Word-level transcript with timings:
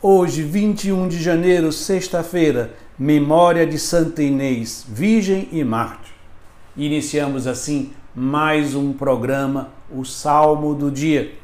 Hoje, 0.00 0.44
21 0.44 1.08
de 1.08 1.20
janeiro, 1.20 1.72
sexta-feira, 1.72 2.72
memória 2.96 3.66
de 3.66 3.80
Santa 3.80 4.22
Inês, 4.22 4.86
Virgem 4.88 5.48
e 5.50 5.64
Mártir. 5.64 6.12
Iniciamos 6.76 7.48
assim 7.48 7.92
mais 8.14 8.76
um 8.76 8.92
programa, 8.92 9.70
o 9.90 10.04
Salmo 10.04 10.72
do 10.72 10.88
Dia. 10.88 11.36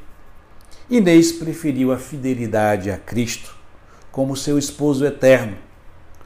Inês 0.88 1.32
preferiu 1.32 1.90
a 1.90 1.98
fidelidade 1.98 2.92
a 2.92 2.96
Cristo 2.96 3.56
como 4.12 4.36
seu 4.36 4.56
esposo 4.56 5.04
eterno 5.04 5.56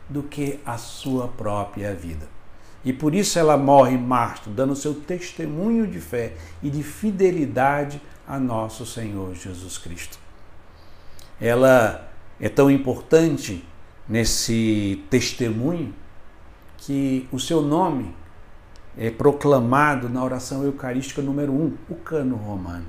do 0.06 0.22
que 0.22 0.60
a 0.66 0.76
sua 0.76 1.28
própria 1.28 1.94
vida. 1.94 2.28
E 2.84 2.92
por 2.92 3.14
isso 3.14 3.38
ela 3.38 3.56
morre 3.56 3.96
mártir, 3.96 4.52
dando 4.52 4.76
seu 4.76 4.92
testemunho 4.92 5.86
de 5.86 5.98
fé 5.98 6.34
e 6.62 6.68
de 6.68 6.82
fidelidade 6.82 8.02
a 8.26 8.38
nosso 8.38 8.84
Senhor 8.84 9.34
Jesus 9.34 9.78
Cristo. 9.78 10.18
Ela 11.40 12.07
é 12.40 12.48
tão 12.48 12.70
importante 12.70 13.64
nesse 14.08 15.04
testemunho 15.10 15.94
que 16.76 17.28
o 17.32 17.38
seu 17.38 17.60
nome 17.60 18.14
é 18.96 19.10
proclamado 19.10 20.08
na 20.08 20.24
oração 20.24 20.64
eucarística 20.64 21.20
número 21.20 21.52
1, 21.52 21.76
o 21.90 21.94
cano 21.96 22.36
romano. 22.36 22.86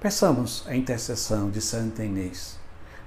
Peçamos 0.00 0.64
a 0.68 0.76
intercessão 0.76 1.50
de 1.50 1.60
Santa 1.60 2.04
Inês, 2.04 2.58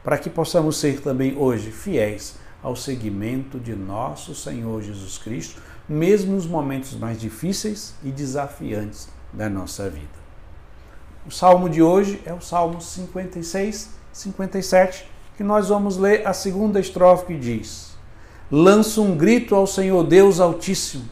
para 0.04 0.18
que 0.18 0.30
possamos 0.30 0.78
ser 0.78 1.02
também 1.02 1.38
hoje 1.38 1.72
fiéis 1.72 2.36
ao 2.62 2.76
seguimento 2.76 3.60
de 3.60 3.74
nosso 3.76 4.36
Senhor 4.36 4.82
Jesus 4.82 5.18
Cristo, 5.18 5.62
mesmo 5.88 6.34
nos 6.34 6.46
momentos 6.46 6.94
mais 6.96 7.20
difíceis 7.20 7.96
e 8.04 8.12
desafiantes 8.12 9.10
da 9.32 9.50
nossa 9.50 9.90
vida. 9.90 10.22
O 11.26 11.32
salmo 11.32 11.70
de 11.70 11.82
hoje 11.82 12.22
é 12.26 12.34
o 12.34 12.42
Salmo 12.42 12.82
56, 12.82 14.01
57, 14.12 15.10
que 15.38 15.44
nós 15.44 15.70
vamos 15.70 15.98
ler 15.98 16.28
a 16.28 16.34
segunda 16.34 16.80
estrofe 16.80 17.28
que 17.28 17.38
diz: 17.38 17.98
Lanço 18.52 19.02
um 19.02 19.16
grito 19.16 19.56
ao 19.56 19.66
Senhor 19.66 20.04
Deus 20.04 20.40
Altíssimo, 20.40 21.06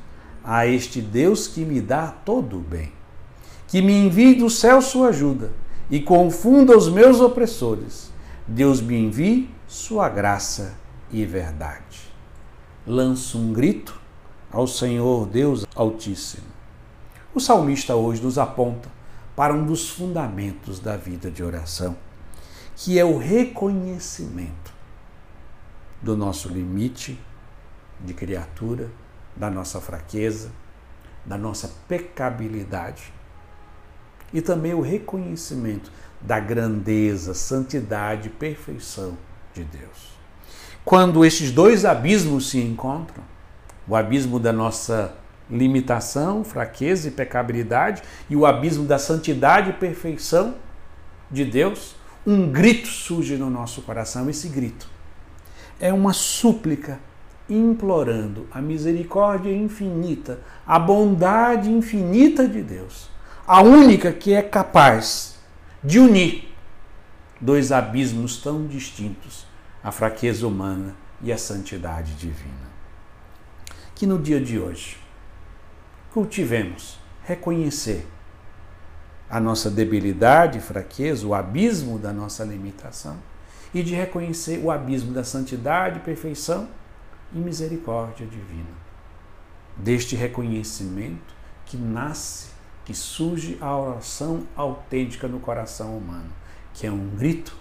a 0.43 0.67
este 0.67 1.01
Deus 1.01 1.47
que 1.47 1.61
me 1.61 1.79
dá 1.79 2.07
todo 2.07 2.57
o 2.57 2.61
bem, 2.61 2.91
que 3.67 3.81
me 3.81 3.93
envie 3.93 4.35
do 4.35 4.49
céu 4.49 4.81
sua 4.81 5.09
ajuda 5.09 5.51
e 5.89 5.99
confunda 5.99 6.77
os 6.77 6.89
meus 6.89 7.19
opressores. 7.21 8.11
Deus 8.45 8.81
me 8.81 8.97
envie 8.97 9.49
sua 9.67 10.09
graça 10.09 10.73
e 11.11 11.25
verdade. 11.25 12.11
Lanço 12.85 13.37
um 13.37 13.53
grito 13.53 13.99
ao 14.51 14.67
Senhor 14.67 15.27
Deus 15.27 15.65
Altíssimo. 15.75 16.47
O 17.33 17.39
salmista 17.39 17.95
hoje 17.95 18.21
nos 18.21 18.37
aponta 18.37 18.89
para 19.35 19.53
um 19.53 19.65
dos 19.65 19.89
fundamentos 19.89 20.79
da 20.79 20.97
vida 20.97 21.29
de 21.29 21.43
oração 21.43 21.95
que 22.81 22.97
é 22.97 23.03
o 23.03 23.17
reconhecimento 23.17 24.73
do 26.01 26.15
nosso 26.15 26.47
limite 26.47 27.19
de 27.99 28.13
criatura, 28.13 28.89
da 29.35 29.49
nossa 29.49 29.81
fraqueza, 29.81 30.49
da 31.25 31.37
nossa 31.37 31.69
pecabilidade 31.89 33.11
e 34.31 34.41
também 34.41 34.73
o 34.73 34.79
reconhecimento 34.79 35.91
da 36.21 36.39
grandeza, 36.39 37.33
santidade 37.33 38.29
perfeição 38.29 39.17
de 39.53 39.65
Deus. 39.65 40.17
Quando 40.85 41.25
esses 41.25 41.51
dois 41.51 41.83
abismos 41.83 42.49
se 42.49 42.61
encontram, 42.61 43.25
o 43.89 43.93
abismo 43.93 44.39
da 44.39 44.53
nossa 44.53 45.13
limitação, 45.51 46.45
fraqueza 46.45 47.09
e 47.09 47.11
pecabilidade 47.11 48.01
e 48.29 48.37
o 48.37 48.45
abismo 48.45 48.85
da 48.85 48.97
santidade 48.97 49.71
e 49.71 49.73
perfeição 49.73 50.55
de 51.29 51.43
Deus, 51.43 51.98
um 52.29 52.51
grito 52.51 52.87
surge 52.87 53.37
no 53.37 53.49
nosso 53.49 53.81
coração. 53.81 54.29
Esse 54.29 54.49
grito 54.49 54.87
é 55.79 55.91
uma 55.91 56.13
súplica 56.13 56.99
implorando 57.49 58.45
a 58.51 58.61
misericórdia 58.61 59.51
infinita, 59.51 60.39
a 60.65 60.77
bondade 60.77 61.71
infinita 61.71 62.47
de 62.47 62.61
Deus, 62.61 63.09
a 63.47 63.63
única 63.63 64.13
que 64.13 64.31
é 64.31 64.43
capaz 64.43 65.39
de 65.83 65.99
unir 65.99 66.53
dois 67.41 67.71
abismos 67.71 68.37
tão 68.37 68.67
distintos, 68.67 69.47
a 69.83 69.91
fraqueza 69.91 70.45
humana 70.45 70.93
e 71.23 71.31
a 71.31 71.37
santidade 71.37 72.13
divina. 72.13 72.69
Que 73.95 74.05
no 74.05 74.19
dia 74.19 74.39
de 74.39 74.59
hoje 74.59 74.97
cultivemos 76.13 76.99
reconhecer 77.23 78.05
a 79.29 79.39
nossa 79.39 79.69
debilidade 79.69 80.59
fraqueza, 80.59 81.27
o 81.27 81.35
abismo 81.35 81.99
da 81.99 82.11
nossa 82.11 82.43
limitação, 82.43 83.17
e 83.73 83.83
de 83.83 83.93
reconhecer 83.93 84.59
o 84.63 84.71
abismo 84.71 85.13
da 85.13 85.23
santidade, 85.23 85.99
perfeição 85.99 86.67
e 87.33 87.37
misericórdia 87.37 88.25
divina. 88.25 88.79
Deste 89.77 90.15
reconhecimento 90.15 91.35
que 91.65 91.77
nasce, 91.77 92.49
que 92.83 92.93
surge 92.95 93.57
a 93.61 93.77
oração 93.77 94.43
autêntica 94.55 95.27
no 95.27 95.39
coração 95.39 95.95
humano, 95.95 96.31
que 96.73 96.87
é 96.87 96.91
um 96.91 97.09
grito 97.09 97.55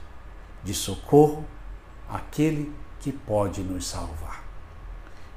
de 0.64 0.72
socorro 0.72 1.44
àquele 2.08 2.72
que 2.98 3.12
pode 3.12 3.60
nos 3.62 3.86
salvar. 3.86 4.42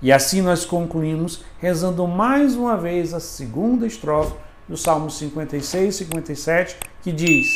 E 0.02 0.12
assim 0.12 0.42
nós 0.42 0.66
concluímos 0.66 1.44
rezando 1.60 2.08
mais 2.08 2.56
uma 2.56 2.76
vez 2.76 3.14
a 3.14 3.20
segunda 3.20 3.86
estrofe 3.86 4.34
do 4.72 4.78
Salmo 4.78 5.12
56, 5.12 5.96
57, 5.98 6.78
que 7.04 7.12
diz: 7.12 7.50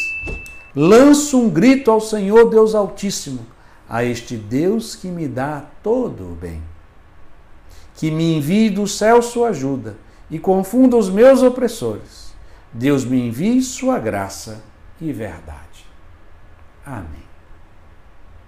Lanço 0.75 1.39
um 1.39 1.49
grito 1.49 1.89
ao 1.89 2.01
Senhor 2.01 2.49
Deus 2.49 2.75
Altíssimo, 2.75 3.45
a 3.87 4.03
este 4.03 4.35
Deus 4.35 4.95
que 4.95 5.07
me 5.07 5.25
dá 5.25 5.65
todo 5.81 6.33
o 6.33 6.35
bem. 6.35 6.61
Que 7.95 8.11
me 8.11 8.35
envie 8.35 8.69
do 8.69 8.85
céu 8.85 9.21
sua 9.21 9.49
ajuda 9.49 9.95
e 10.29 10.37
confunda 10.37 10.97
os 10.97 11.09
meus 11.09 11.41
opressores. 11.41 12.35
Deus 12.73 13.05
me 13.05 13.29
envie 13.29 13.61
sua 13.61 13.97
graça 13.97 14.61
e 14.99 15.13
verdade. 15.13 15.85
Amém. 16.85 17.24